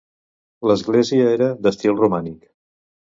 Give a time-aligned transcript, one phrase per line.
[0.71, 2.41] L'església era d'estil romànic.